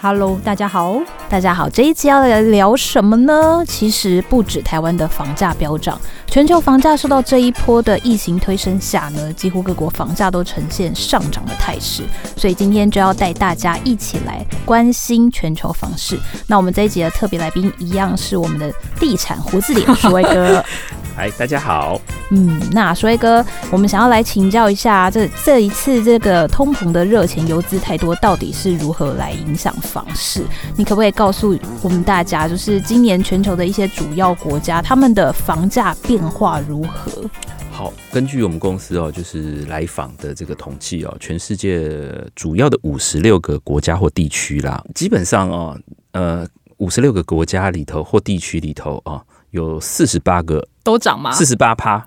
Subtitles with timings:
[0.00, 0.96] Hello，大家好，
[1.28, 3.64] 大家好，这一期要来聊什么呢？
[3.66, 12.04] 其实不止台湾的房价飙涨，全球房价受到这一波的疫情推升下呢，几乎各国房价都呈现上涨的态势。
[12.36, 16.16] 所以今天就要带大家一起来关心全球房市。
[16.46, 20.64] 那我们这一集的特别来宾一样是我们的地产胡子脸舒威哥。
[21.16, 22.00] 嗨，大家好。
[22.30, 30.44] 嗯，那舒威哥，我们想要来请教一下，这这一次这个通膨的热钱游资太多，到底是如何来影响房市？
[30.76, 37.24] 你可不可以告诉我们大家，就是今年全球的一些主要国家，他们的房价变化如何？
[37.72, 45.80] 好，根据我们公司哦，就是来访的这个统计哦，全世界主要的五十六个国家或地区啦，基本上哦，
[46.12, 46.46] 呃，
[46.76, 49.22] 五十六个国家里头或地区里头啊。
[49.52, 51.32] 有四十八个都涨吗？
[51.32, 52.06] 四十八趴，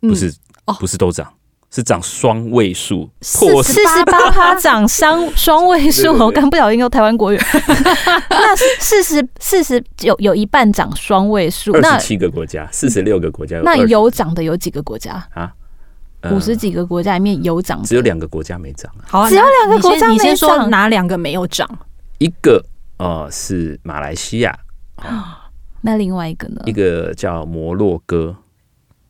[0.00, 1.32] 不是、嗯哦、不是都涨，
[1.74, 3.10] 是涨双位数。
[3.20, 7.36] 四十八趴涨双双位数，我刚不小心用台湾国语。
[8.30, 15.52] 那四十四十有有一半涨双位数，二十七个国家，四十六个国家有，那有涨的有几个国家啊？
[16.30, 19.02] 五十几个国家里面有涨，只有两个国家没涨啊。
[19.08, 21.68] 好啊，只有两个国家没涨，你先说哪两个没有涨？
[22.18, 22.64] 一个
[22.98, 24.56] 呃是马来西亚
[24.94, 25.40] 啊。
[25.82, 26.62] 那另外一个呢？
[26.66, 28.36] 一个叫摩洛哥。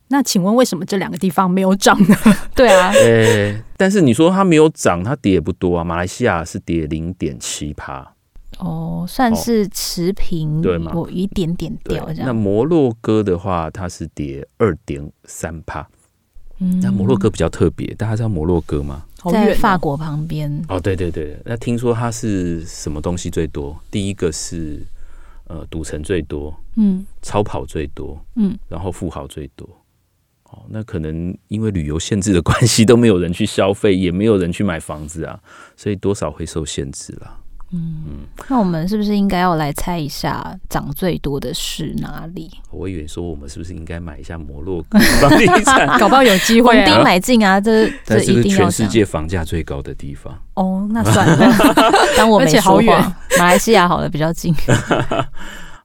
[0.07, 2.15] 那请问为什么这两个地方没有涨呢？
[2.55, 5.83] 对啊，呃、欸，但是你说它没有涨，它跌也不多啊。
[5.83, 8.13] 马来西亚是跌零点七趴，
[8.59, 10.91] 哦，算是持平，对吗？
[10.93, 12.27] 有一点点掉这样。
[12.27, 15.87] 那摩洛哥的话，它是跌二点三趴。
[16.59, 19.03] 嗯，那摩洛哥比较特别，大家知道摩洛哥吗？
[19.31, 20.63] 在法国旁边。
[20.69, 23.75] 哦，对对对，那听说它是什么东西最多？
[23.89, 24.85] 第一个是。
[25.47, 29.69] 呃，赌城最多，嗯，超跑最多，嗯，然后富豪最多，
[30.55, 35.37] 哦，那可能因为旅游限制的关系，都没有人去消费，也没有人去买房子啊，
[35.75, 37.37] 所以多少会受限制啦。
[37.71, 38.17] 嗯，嗯，
[38.47, 42.49] 那我们是不是应该要来猜一下涨最多的是哪里？
[42.71, 50.33] 我以为说我们是不是应该买一下摩洛哥房地产， 搞不好有机会啊，买进啊，这 这一定要全世界房价最高的地方。
[50.53, 51.73] 哦，那算了，
[52.15, 53.17] 当我没说话。
[53.39, 54.55] 马来西亚好了，比较近。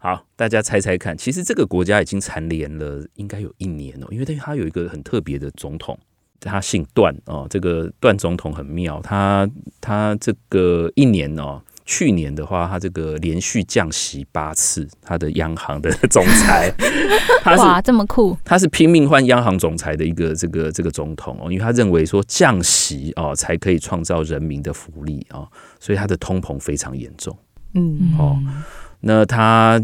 [0.02, 5.96] 好，大家猜猜看，其实这个国家已经蝉联了，应该有一年了，因为它有一个很特别的总统，
[6.40, 9.46] 他姓段哦，这个段总统很妙，他
[9.80, 11.62] 他这个一年哦。
[11.86, 16.72] 去年的话，他这个连续降息八次，他的央行的总裁，
[17.42, 25.50] 他是哇，这么酷，他是拼命换央行总裁的一个这个这个总统哦，因为他认为说降息哦才可以创造人民的福利哦，
[25.80, 27.36] 所以他的通膨非常严重，
[27.74, 28.14] 嗯。
[28.16, 28.38] 哦，
[29.00, 29.82] 那他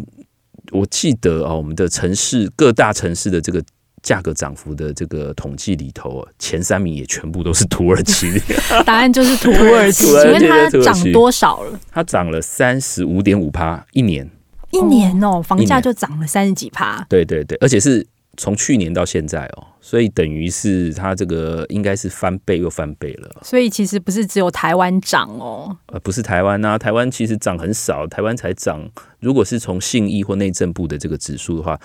[0.73, 3.63] 我记得哦，我们的城市各大城市的这个。
[4.03, 8.41] 价格涨幅的这个统计里头啊，前三名也全部都是土耳其。
[8.87, 11.81] 答案就是土耳其， 请问它涨多少了？
[11.91, 14.31] 它涨了三十五点五趴，一年，
[14.71, 17.05] 一年哦，房价就涨了三十几趴。
[17.09, 18.07] 对对对，而且是
[18.37, 19.65] 从去年到现在哦。
[19.81, 23.31] 所以等于是它这个应该是翻倍又翻倍了。
[23.45, 28.85] 所以其实不是只有台湾涨哦，呃，不是台湾呐，台湾其实涨很少，台湾才涨。
[29.21, 31.79] 如果是从信义或内政部的这个指数的话，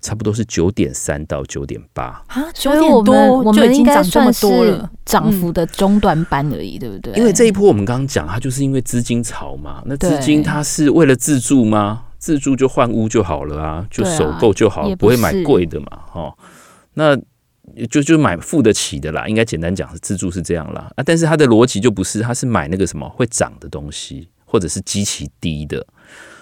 [0.00, 7.12] 差不多是九点三到九点八啊，九点多，我们应该算是涨幅的中段班而已，对不对？
[7.14, 9.82] 因为这一波我们刚刚讲，它就是因为资金潮嘛。
[9.86, 12.04] 那资金它是为了自住吗？
[12.20, 16.32] 自住就换屋就好了啊，就首购就好，不会买贵的嘛，哈。
[16.94, 17.16] 那
[17.88, 25.86] 就就买付得起的啦，应该简单讲是自住是这样啦啊，但是它的逻辑就不是，它是买那个什么会涨的东西，或者是极其低的，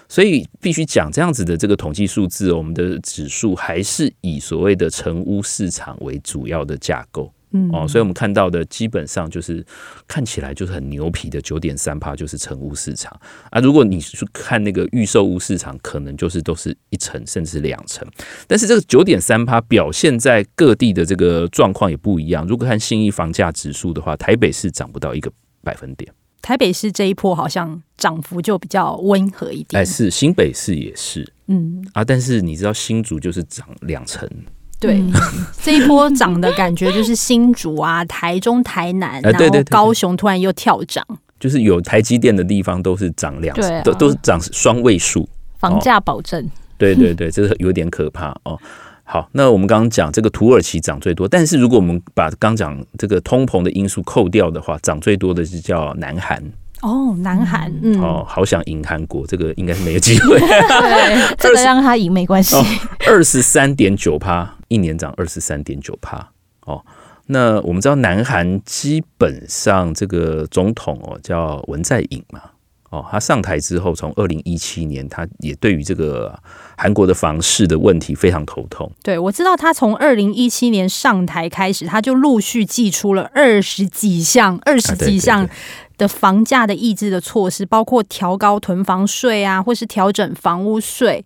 [0.07, 7.31] 所以必须讲这样子的这个统计数字，我们的指数还是以所谓的成屋市场为主要的架构。
[7.51, 9.65] 嗯哦，所以我们看到的基本上就是
[10.07, 13.11] 看起来就是很牛皮的九点三趴，就是成屋市场
[13.49, 13.59] 啊。
[13.59, 18.07] 如果你去看那个预售屋市场，可能就是都是一成甚至两成。
[18.47, 22.45] 但是这个九点三趴表现在各地的这个状况也不一样。
[22.45, 25.31] 如果看新一房价指数的话，台北市涨不到一个
[25.63, 26.13] 百分点。
[26.41, 29.81] 台北市这一波好像涨幅就比较温和一点。
[29.81, 34.27] 哎，是新北市也是，嗯啊，但是你知道新竹就是涨两成。
[34.79, 35.03] 对，
[35.61, 41.05] 这一波涨的感觉就是新竹啊、台中、台南，然后高雄突然又跳涨，
[41.39, 45.27] 就是有台积电的地方都是涨两，对，都都是涨双位数，
[45.57, 46.49] 房价保证。
[46.77, 48.57] 对对对，这是有点可怕哦。
[49.03, 56.41] 好，那我们刚刚讲这个土耳其涨最多，但是如果我们把刚讲这个通膨的因素扣掉的话，涨最多的是叫南韩。
[56.81, 60.39] 哦，南韩，嗯，哦，好想赢韩国，这个应该是没有机会。
[60.39, 62.55] 对，这个让他赢没关系。
[63.07, 66.29] 二十三点九趴，一年涨二十三点九趴。
[66.65, 66.83] 哦，
[67.25, 72.41] 那我们知道南韩基本上这个总统哦叫文在寅嘛，
[72.89, 76.37] 哦，他上台之后，从二零一七年，他也对于这个
[76.75, 78.91] 韩国的房市的问题非常头痛。
[79.03, 85.47] 对，我知道他从二零一七年上台开始，他就陆续寄出了二十几项、二十几项
[85.97, 91.23] 的房价的抑制的措施，包括调高囤房税啊，或是调整房屋税。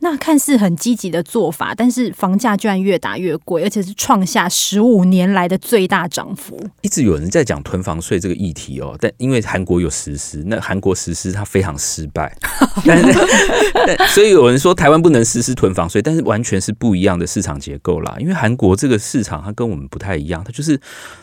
[0.00, 6.58] 那看似很积极的做法，但是房价居然越打越贵，而且是创下十五年来的最大涨幅。
[6.82, 12.32] 一直有人在讲囤房税这个议题哦，但因为韩国有实施，那韩国实施它非常失败，
[12.86, 12.96] 但
[14.06, 18.16] 是所以有人说台湾不能实施囤房税，但是完全是不一样的市场结构啦。
[18.18, 20.80] 因为韩国这个市场它跟我们不太一样，它就是。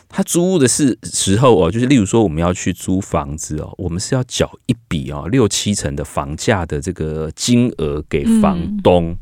[0.08, 9.18] 他租屋的是时候哦，就是例如说我们要去租房子哦，我们是要缴一笔哦六七成的房价的这个金额给房东，嗯、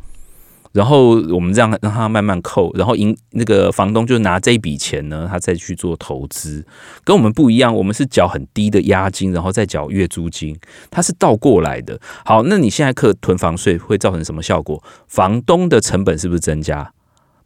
[0.72, 6.64] 然后我们这样让他慢慢扣，然后银那个房东就拿这一笔钱呢，他再去做投资，
[7.02, 10.56] 跟我们不一样，我们是缴很低的押金，然后再缴月租金，
[10.90, 11.98] 它是倒过来的。
[12.24, 14.82] 好，那你现在课囤房税会造成什么效果？
[15.08, 16.92] 房东的成本是不是增加？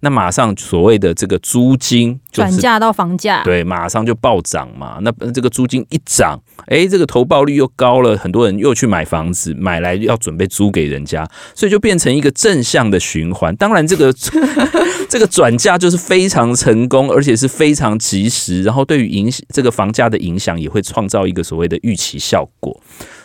[0.01, 4.99] 那马上所谓的这个租金转嫁到房价，对，马上就暴涨嘛。
[5.03, 13.55] 那这个租金一涨，哎，这个投报率又高了，很多人又去买房子，买来要准备租给人家，所以就变成一个正向的循环。
[13.57, 14.13] 当然，这个
[15.11, 22.81] 这个转嫁就是非常成功，而且是非常及时，然后对于影这个房价的影响也会创造一个所谓的预期效果，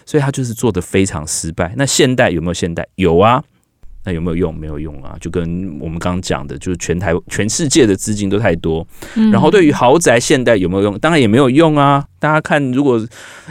[0.07, 1.73] 所以他就是做的非常失败。
[1.77, 2.87] 那现代有没有现代？
[2.95, 3.43] 有啊。
[4.05, 4.53] 那有没有用？
[4.53, 5.15] 没有用啊！
[5.21, 5.43] 就跟
[5.79, 8.85] 我们刚刚讲的，就是全台全世界的资金都太多，
[9.31, 10.99] 然后对于豪宅现代有没有用？
[10.99, 12.05] 当然也没有用啊！
[12.19, 13.01] 大家看，如果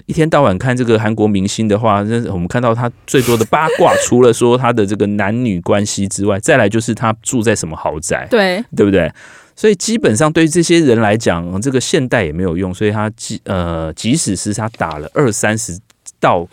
[0.06, 9.10] 一天到晚看这个韩国明星的话，那我们看到他最多的八卦，除了说他的这个男女关系之外，再来就是他住在什么豪宅，对对不对？
[9.54, 12.72] 所以基本上对于这些人来讲，这个现代也没有用。
[12.72, 15.78] 所以他即呃，即使是他打了二三十
[16.18, 16.48] 道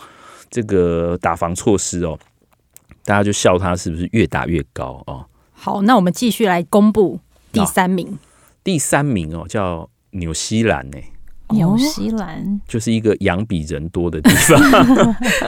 [0.49, 2.19] 这个打防措施哦。
[3.09, 5.25] 大家就笑他是不是越打越高哦？
[5.51, 7.19] 好，那我们继续来公布
[7.51, 8.05] 第三名。
[8.05, 8.13] 哦、
[8.63, 10.97] 第三名哦，叫纽西兰呢。
[11.49, 14.61] 纽西兰就是一个羊比人多的地方。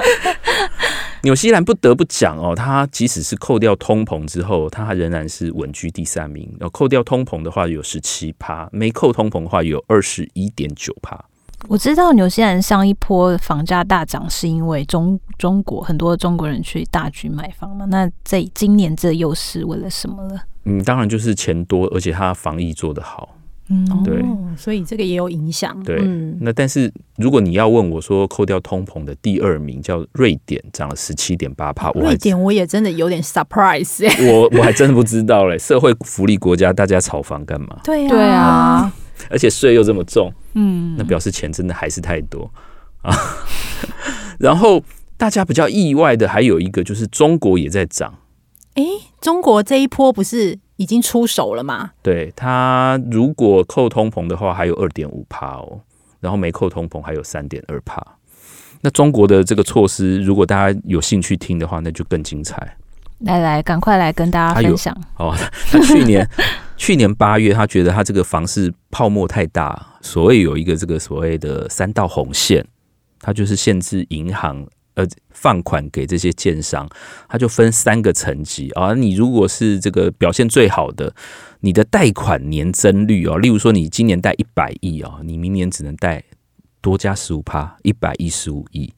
[1.21, 6.51] 纽西兰不得不讲哦，它即使是扣掉通膨之后，它仍然是稳居第三名。
[6.59, 11.23] 然后扣掉通膨的话有十七趴，没扣通膨的话有二十一点九趴。
[11.67, 17.85] 我知道纽西兰上一波房价大涨，是因为中中国很多中国人去大举买房嘛。
[17.85, 20.41] 那在今年这又是为了什么了？
[20.65, 23.37] 嗯，当然就是钱多，而且它防疫做得好。
[23.69, 25.81] 嗯，对，哦，所以这个也有影响。
[25.83, 31.89] 对，嗯，那但是如果你要问我说，扣掉通膨的第二名叫瑞典，涨了十七点八帕。
[31.91, 35.57] 瑞典我也真的有点 surprise，我我还真的不知道嘞。
[35.57, 37.79] 社会福利国家，大家炒房干嘛？
[37.85, 38.93] 对呀，对啊。
[39.29, 42.51] 而且税又这么重，嗯，那表示钱真的还是太多
[43.01, 43.13] 啊。
[44.39, 44.83] 然后
[45.17, 48.13] 大家比较意外的还有一个就是中国也在涨，
[48.73, 48.83] 哎，
[49.19, 51.91] 中国这一波不是已经出手了吗？
[52.01, 55.79] 对，它如果扣通膨的话，还有二点五帕哦，
[56.19, 58.03] 然后没扣通膨还有三点二帕。
[58.81, 62.75] 那中国的这个措施，如果大家有兴趣听的话，那就更精彩。
[63.19, 65.35] 来来，赶快来跟大家分享哦。
[65.69, 66.27] 他去年。
[66.81, 72.65] 去年八月，他觉得他这个房市泡沫太大，所以有一个这个所谓的三道红线，
[73.19, 74.65] 他就是限制银行
[74.95, 76.89] 呃放款给这些建商，
[77.29, 78.95] 他就分三个层级啊。
[78.95, 81.13] 你如果是这个表现最好的，
[81.59, 86.23] 你的贷款年增率哦，例如说你今年贷一百亿哦，你明年只能贷
[86.81, 88.91] 多加十五趴，一百一十五亿。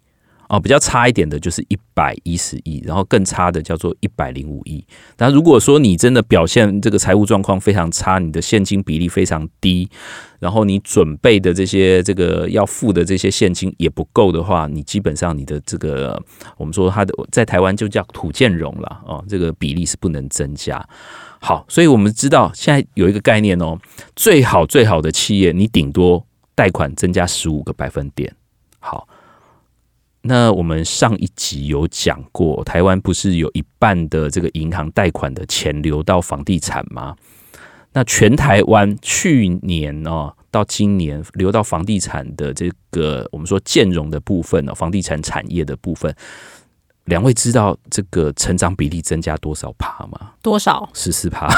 [0.53, 4.85] 哦，比较差一点的就是一百一十亿，然后更差的叫做一百零五亿。
[5.17, 9.89] 那如果说你真的表现这个财务状况非常差，你的现金比例非常低，
[10.37, 16.21] 然后你准备的这些这个要付的这些现金也不够的话，你基本上你的这个
[16.55, 20.87] 我们说它的在台湾就叫土建融了哦，这个比例是不能增加。
[21.39, 23.79] 好，所以我们知道现在有一个概念哦，
[24.15, 28.31] 最好最好的企业你顶多贷款增加十五个百分点。
[28.79, 29.07] 好。
[30.25, 37.15] 那我们上一集有讲过，台湾不是有一半的这个银行贷款的钱流到房地产吗？
[37.91, 46.15] 那全台湾去年哦到今年流到房地产的这个我们说建融的部分哦，房地产产业的部分。
[47.05, 50.31] 两位知道这个成长比例增加多少趴吗？
[50.41, 50.89] 多少？
[50.93, 51.49] 十四趴，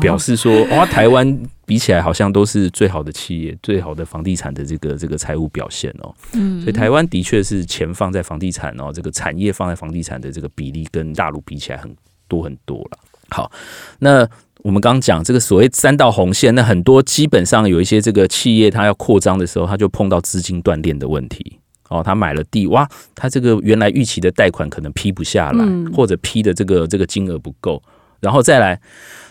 [0.00, 6.14] 表示说哇，台湾比起来好像都是最好的企业，最好的房地产的这个这个财务表现哦。
[6.32, 11.94] 嗯，所以台湾的确是钱放在房地产哦，这个产业放在房地产的这个比例跟大陆比起来很
[12.26, 12.98] 多很多了。
[13.28, 13.52] 好，
[13.98, 14.26] 那
[14.62, 21.59] 我们刚刚讲这个所谓三道红线，那很多基本上有一些这个企业，它要扩张的时候，它就碰到资金断裂的问题。
[21.90, 27.82] 哦，他买了地，哇，他这个原来预期的贷款可能批不下来，或者批的这个这个金额不够，
[28.20, 28.80] 然后再来，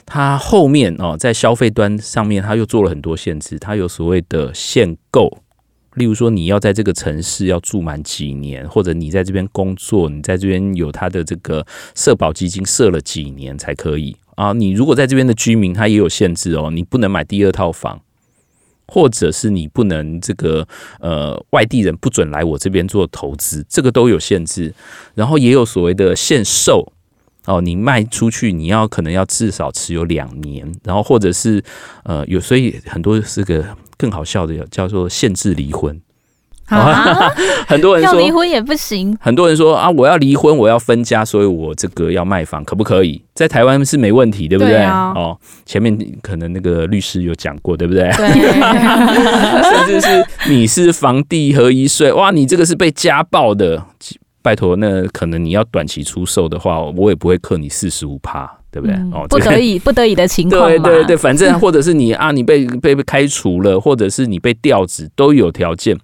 [0.06, 5.40] 他后面哦，在消费端上面，他又做了很多限制，他有所谓的限购。
[5.96, 14.54] 例如说，你要在这个城市要住满几年，或者你在这边工作，你在这边有他的这个社保基金设了几年才可以啊。
[14.54, 18.00] 你如果在这边的居民，他也有限制哦，你不能买第二套房，
[18.90, 20.68] 或者是你不能这个
[21.00, 24.74] 呃外地人不准来我这边做投资，这个都有限制。
[25.14, 26.92] 然后也有所谓的限售
[27.46, 31.64] 哦，你卖出去你要可能要至少持有两年，然后或者是
[32.04, 33.64] 呃有，所以很多是个。
[34.00, 36.02] 更好笑的叫做限制离婚，
[36.78, 37.30] 啊、
[37.68, 39.18] 很多人说要离婚也不行。
[39.20, 43.22] 很多人说啊，我要离婚，我要分家，所以我这个要卖房，可不可以？
[43.34, 44.74] 在台湾是没问题，对不对？
[44.74, 48.04] 对啊、哦，前面可能那个律师有讲过，对不对？
[48.18, 48.28] 对
[49.64, 53.84] 甚至是你是房地合一税，哇，你这个是被家暴的，
[54.42, 58.50] 拜托，那可能你要短期出售的话，我也不会扣你四十五趴。
[58.72, 58.96] 对不对？
[59.12, 60.68] 哦、嗯，不得已，不得已的情况。
[60.68, 65.98] 对对对，反正或者是你啊，你被被被开除了，或者是你被调职，都有条件。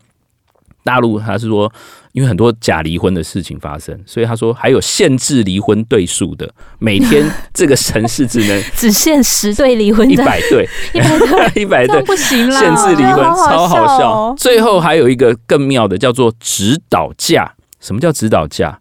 [0.86, 1.70] 大陆他是说，
[2.13, 6.50] 因为很多假离婚的事情发生，所以他说还有限制离婚对数的，
[6.80, 14.36] 每天这个城市只能 只限十对离婚，一百对，一百对， 一百对不行了，限制离婚好好、哦、超好笑。
[14.38, 17.56] 最后还有一个更妙的，叫做指导价。
[17.82, 18.80] 什么叫指导价？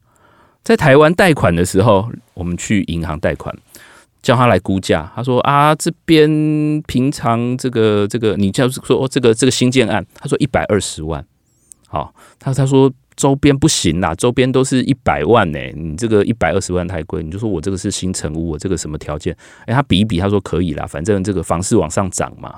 [0.63, 3.55] 在台湾贷款的时候，我们去银行贷款。
[4.23, 6.27] 叫他来估价，他说啊，这边
[6.87, 11.23] 平常这个这个，你就是说这个这个新建案，他说一百二十万，
[11.95, 19.33] 好，他他说周边不行啦，周边都是一百万呢，你这个一百二十万太贵，你就说我这个是新城屋，我这个什么条件？
[19.67, 22.53] 哎，他比一比，他说可以啦，反正这个房市往上涨嘛，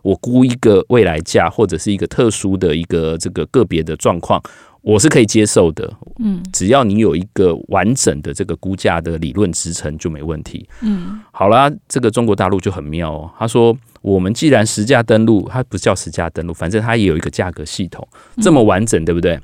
[0.00, 4.42] 我估一个未来价或者是一个特殊的一个这个个别的状况。
[4.80, 13.76] 我是可以接受的，嗯，只要你有一个完整的这个估价的理论支撑就没问题，嗯，好啦，这个中国大陆就很妙哦，他说
[14.08, 18.06] 我们既然实价登录，它不叫实价登录，反正它也有一个价格系统，
[18.42, 19.38] 这么完整，对不对？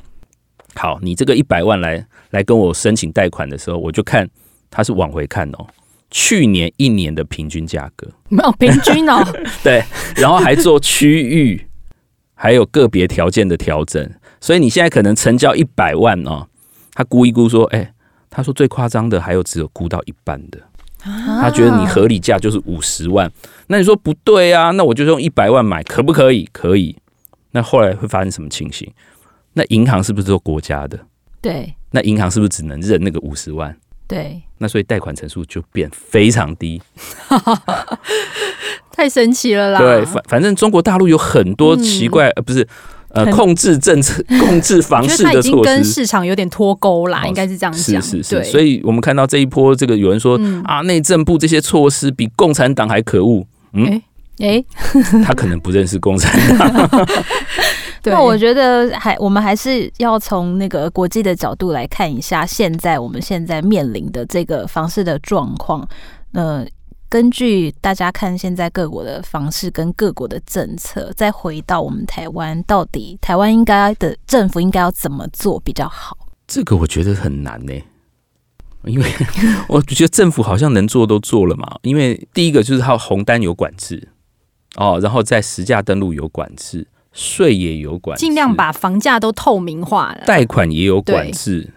[0.75, 4.29] 好，你这个一百万来来跟我申请贷款的时候，我就看
[4.71, 5.67] 它是往回看哦，
[6.11, 9.23] 去年一年的平均价格，没有平均哦，
[9.63, 9.85] 对，
[10.17, 11.67] 然后还做区域，
[12.35, 14.11] 还有个别条件的调整。
[14.41, 16.49] 所以你现在可能成交一百万哦，
[16.93, 17.95] 他估一估说，哎、欸，
[18.29, 20.59] 他说最夸张的还有只有估到一半的，
[21.05, 23.31] 他觉得你合理价就是五十万，
[23.67, 24.71] 那你说不对啊？
[24.71, 26.49] 那我就用一百万买，可不可以？
[26.53, 26.97] 可以。
[27.53, 28.91] 那后来会发生什么情形？
[29.53, 30.99] 那银行是不是做国家的？
[31.41, 31.75] 对。
[31.91, 33.77] 那银行是不是只能认那个五十万？
[34.09, 34.43] 对。
[34.59, 36.81] 那所以贷款成数就变非常低，
[38.91, 39.79] 太神奇了啦！
[39.79, 42.67] 对，反反正中国大陆有很多奇怪，呃，不是。
[43.15, 48.03] 呃，控制政策、 控制房市的措施，已经跟市场有点脱钩啦，应该是这样讲。
[48.03, 53.47] 是是是，所以我们看到这一波，这个有人说、嗯、啊，内政部这些措施比共产党还可恶。
[53.73, 54.03] 嗯，
[54.41, 54.67] 哎、欸，
[55.25, 57.07] 他可能不认识共产党。
[58.05, 65.89] 那我觉得还我们还是要从那个国际的角度来看一下，现在我们现在面临的这个房市的状况。
[66.33, 66.67] 呃。
[67.15, 76.19] 根据大家看，现在各国的房市跟各国的政策，再回到我们台湾，到底台湾应该的政府应该要怎么做比较好？
[76.49, 77.73] 这个我觉得很难呢，
[78.87, 79.09] 因为
[79.71, 81.79] 我觉得政府好像能做都做了嘛。
[81.83, 84.09] 因为第一个就是它红单有管制
[84.75, 91.73] 哦，然后在实价登录有管制，税也有管制，尽量把房价都透明化了，贷款也有管制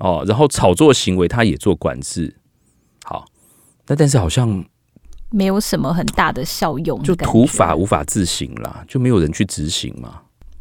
[0.00, 2.36] 哦，然后炒作行为它也做管制。
[3.04, 3.24] 好，
[3.86, 4.62] 那但是好像。
[5.32, 10.20] 没有什么很大的效用，就土法无法自行啦，就没有人去执行嘛。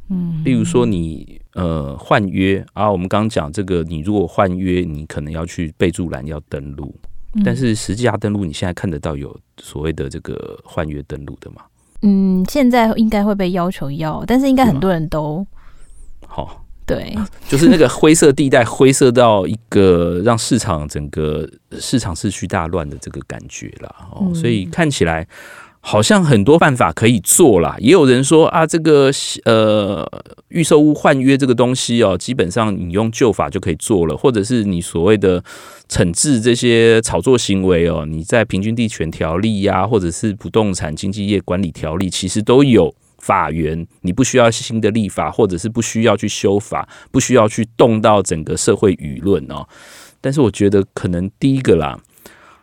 [0.10, 6.94] 嗯，例如说你呃换约啊，我们刚刚讲这个，你如果换约，你可能要去备注栏要登录，
[7.34, 11.62] 嗯，但是实际登录，你现在看得到有所谓的这个换约登录的吗？
[12.02, 15.46] 嗯，现在应该会被要求要，但是应该很多人都
[16.26, 16.61] 好。
[16.86, 17.16] 对，
[17.48, 21.48] 就是那个灰色地带，灰色到一个让市场整个
[21.80, 25.26] 市场秩序大乱的这个感觉啦哦，所以看起来
[25.80, 27.78] 好像很多办法可以做啦。
[27.80, 29.10] 也有人说啊，这个
[29.46, 30.06] 呃
[30.50, 35.42] 预售屋换约这个东西哦，基本上你用旧法就可以做了，或者是你所谓的
[35.88, 42.94] 惩治这些炒作行为哦，你在平均地权条例呀，或者是不动产经纪业管理条例，其实都有。
[43.22, 49.66] 法源，你不需要新的立法，或者是不需要去修法，不需要去动到整个社会舆论哦。
[50.20, 51.98] 但是我觉得可能第一个啦，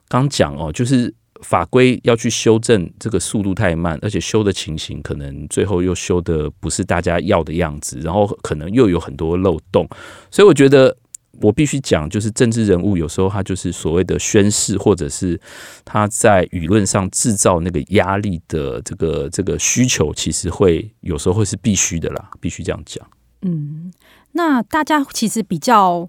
[0.09, 9.88] 刚讲哦，就是法规要去修正，这个速度太慢，而且修的情形可能最后又修的不是大家要的样子，然后可能又有很多漏洞，
[10.31, 10.97] 所以我觉得
[11.40, 15.40] 我必须讲，就是政治人物有时候他就是所谓的宣誓，或者是
[15.85, 23.07] 他在舆论上制造那个压力的这个这个需求，其实会有时候会是必须的啦，必须这样讲。
[23.42, 23.92] 嗯，
[24.33, 26.09] 那大家其实比较。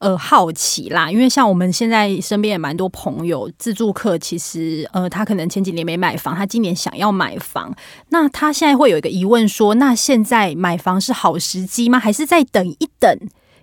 [0.00, 7.74] 呃，好奇啦，因为像我们现在身边也蛮多朋友自助客，其实呃，他可能前几年没买房，他今年想要买房，
[8.10, 11.98] 那他现在会有一个疑问说，那现在买房是好时机吗？
[11.98, 13.18] 还是再等一等？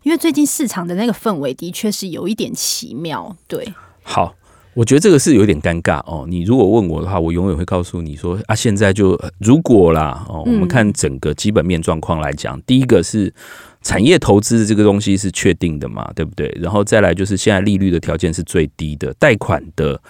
[0.05, 3.35] 因为最近市场的那个氛围的确是有一点奇妙。
[3.47, 3.67] 对，
[4.03, 4.35] 好，
[4.75, 6.25] 我觉得这个是有点尴尬哦。
[6.27, 13.33] 你如果问我的话，我永远会告诉你说啊，现在就如果啦哦，我们看整个基本面状况来讲，嗯，第一个是。
[13.81, 16.51] 产业投资的这个东西是确定的嘛，对不对？
[16.59, 20.01] 然后再来就是现在利率的条件是最低的，贷款的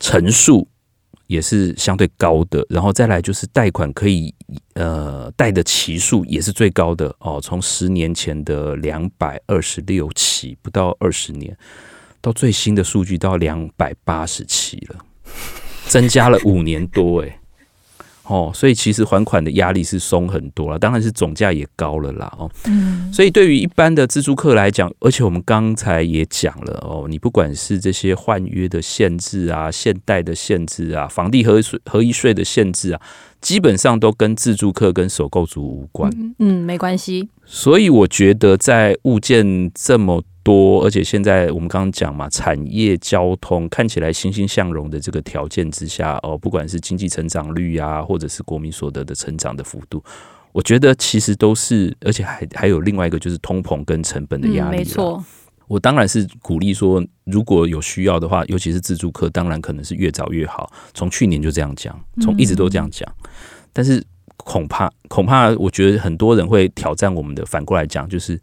[0.00, 0.66] 成数
[1.26, 4.34] 也是相对高的，然后再来就是贷款可以
[4.74, 11.56] 呃贷的期数也是最高的哦，从十年前的两百二十六期不到二十年，
[12.20, 14.98] 到最新的数据到两百八十期了，
[15.86, 17.38] 增加了五年多诶。
[18.26, 22.32] 哦，所以其实还款的压力是松很多了，当然是总价也高了啦。
[22.38, 33.00] 哦，嗯，所以对于一般的自住客来讲，而且我们刚才也讲了哦，你不管是这些换约的限制啊、限贷的限制啊、房地合税合一税的限制啊，
[33.44, 36.10] 基本上都跟自住客跟首购族无关。
[36.18, 37.28] 嗯，嗯，没关系。
[37.44, 50.02] 所以我觉得在物件这么多，而且现在我们刚刚讲嘛，产业交通看起来欣欣向荣的这个条件之下，哦，不管是经济成长率啊，或者是国民所得的成长的幅度，
[50.52, 54.76] 我觉得其实都是，而且还还有另外一个就是通膨跟成本的压力。
[54.76, 55.22] 嗯，没错，
[55.68, 60.70] 我当然是鼓励说，如果有需要的话，尤其是自助客，当然可能是越早越好。
[60.92, 63.10] 从去年就这样讲，从一直都这样讲，
[63.72, 64.04] 但是
[64.36, 67.44] 恐怕恐怕，我觉得很多人会挑战我们的。
[67.46, 68.40] 反过来讲，就是。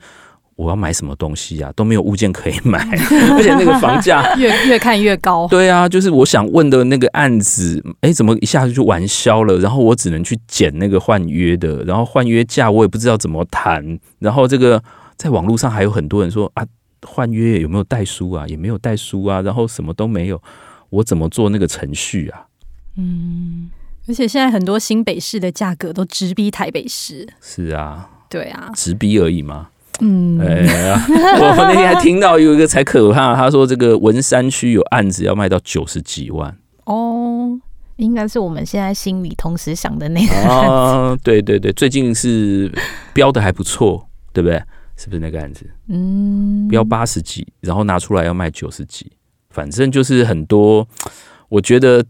[0.57, 1.71] 我要买什么东西啊？
[1.75, 2.77] 都没有物件可以买，
[3.36, 5.47] 而且那个房价 越越看越高。
[5.47, 9.57] 对啊，就是我想问的那个案子，哎、欸，怎么一下子就完销了？
[9.57, 13.99] 然后我只能去捡那个换约的，然后换约价我也不知道怎么谈。
[14.19, 14.84] 然后这个
[15.17, 16.63] 在网络上还有很多人说啊，
[17.07, 18.45] 换约有没有带书啊？
[18.47, 20.41] 也没有带书啊，然后什么都没有，
[20.89, 22.45] 我怎么做那个程序啊？
[22.97, 23.69] 嗯，
[24.07, 27.27] 而且现在很多新北市的价格都直逼台北市。
[27.39, 29.69] 是啊，对啊，直逼而已嘛。
[29.99, 37.59] 嗯，哎呀， 我那天还听到有一个才可怕，他说这个文山区有案子要卖到九十几万哦，
[37.97, 40.57] 应该是我们现在心里同时想的那个案子。
[40.57, 42.71] 哦，对对对，最近是
[43.13, 44.61] 标的还不错，对不对？
[45.01, 45.65] 是不是那个案子？
[45.87, 49.11] 嗯，标八十几，然后拿出来要卖九十几，
[49.49, 50.87] 反正就是很多。
[51.49, 52.05] 我觉得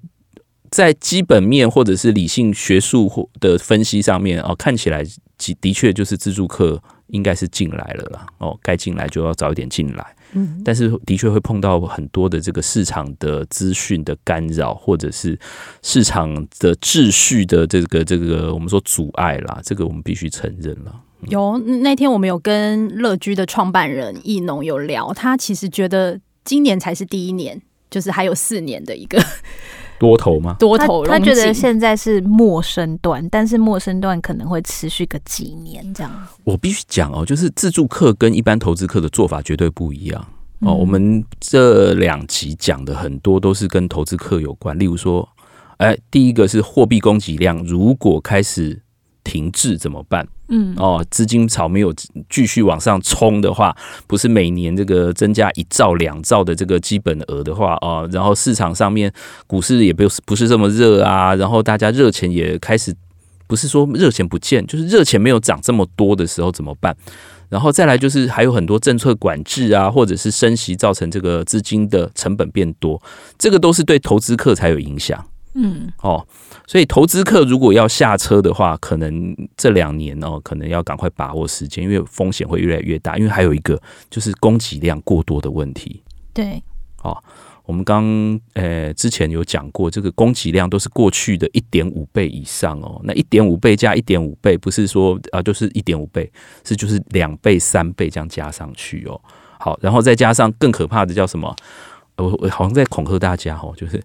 [0.69, 5.03] 在基本面或者是理性学术或的分析上面哦，看起来
[5.61, 6.81] 的确就是自助客。
[7.11, 10.15] 应该是进来了啦，哦，该进来就要早一点进来。
[10.31, 15.37] 嗯，但是的确会碰到很多的这个市场的资讯的干扰，或者是
[15.81, 21.01] 市场的秩序的这个这个我们说阻碍啦，这个我们必须承认了。
[21.29, 29.21] 有那天我们有跟乐居的创办人易农有聊，他其实觉得今年才是第一年，就是还有四年的一个。
[29.99, 30.55] 多头吗？
[30.59, 36.11] 多头，他觉得现在是陌生段，但是陌生段可能会持续个几年这样。
[36.43, 40.27] 我必须讲哦，就是自助客跟一般投资客的做法绝对不一样
[40.61, 40.73] 哦。
[40.73, 45.29] 我们这两集讲的很多都是跟投资客有关，例如说，
[45.77, 48.81] 哎，第一个是货币供给量如果开始
[49.23, 50.27] 停滞怎么办？
[50.49, 51.93] 嗯哦，资金潮没有
[52.29, 59.11] 继续往上冲的话，不是每年这个增加一兆两兆的这个基本额的话哦，然后市场上面
[59.47, 62.93] 股市也不是不是这么热啊，然后大家热钱也开始
[63.47, 66.95] 不是说热钱不见，就是热钱没有涨这么多的时候怎么办？
[67.47, 73.01] 然后再来就是还有很多政策管制啊，或者是升息造成这个资金的成本变多，
[73.37, 75.25] 这个都是对投资客才有影响。
[75.53, 76.25] 嗯，哦。
[76.65, 83.17] 所以，投资客如果要下车的话，可能这两年哦，可能要赶快把握时间，因为风险会越来越大。
[83.17, 83.77] 因为还有一个
[84.09, 86.01] 就是供给量过多的问题。
[86.33, 86.63] 对，
[87.03, 87.21] 哦，
[87.65, 93.01] 我们刚呃之前有讲过，这个供给量都是过去的一点五倍以上哦。
[93.03, 96.31] 那一点五倍加一点五倍，不是说啊，就是一点五倍，
[96.63, 99.19] 是就是两倍、三倍这样加上去哦。
[99.59, 101.53] 好，然后再加上更可怕的叫什么？
[102.15, 104.01] 我我好像在恐吓大家哦，就是。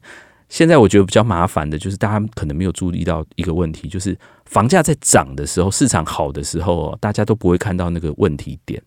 [0.49, 8.81] 现在我觉得比较麻烦的就是，大家可能没有注意到一个问题，就是房价在涨的时候，市场好的时候，大家都不会看到那个问题点。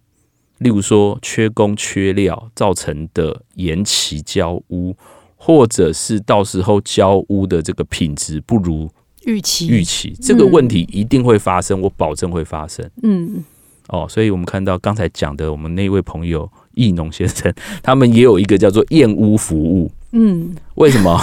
[0.60, 4.96] 例如说，缺工缺料造成的延期交屋，
[5.36, 8.90] 或者是到时候交屋的这个品质不如
[9.26, 12.90] 预期，预期这个问题一定会发生，我保证会发生。
[13.04, 13.44] 嗯，
[13.88, 19.92] 哦，所以我们看到刚才讲的，我们那位朋友易农先生， 他们也有一个叫做验屋服务。
[20.12, 21.20] 嗯，为什么？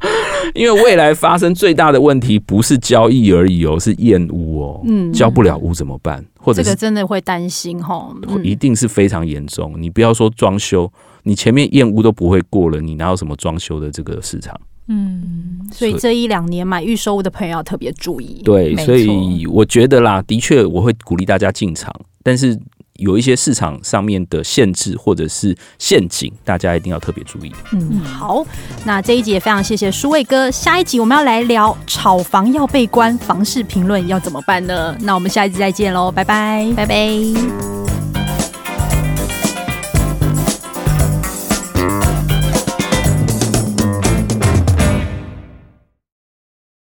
[0.54, 4.80] 因为未来发生最大的问题不是交易而已哦，是验屋哦。
[4.84, 6.24] 嗯，交不了屋怎么办？
[6.38, 9.74] 或者这个真的会担心哈，一定是非常严重。
[9.76, 10.90] 你不要说装修，
[11.22, 14.58] 你前面验屋都不会过了，你哪有什么装修的这个市场？
[14.88, 18.40] 嗯，所以这一两年买预售屋的朋友要特别注意。
[18.42, 22.58] 对，所以我觉得啦，的确我会鼓励大家进场，但是。
[23.00, 27.52] 有一些市场上面的限制或者是陷阱，大家一定要特别注意。
[27.72, 28.44] 嗯，好，
[28.84, 30.50] 那这一集也非常谢谢舒卫哥。
[30.50, 34.96] 下一集我们要来聊炒房要被关，房市评论要怎么办呢？
[35.00, 37.99] 那我们下一集再见喽，拜拜，拜拜。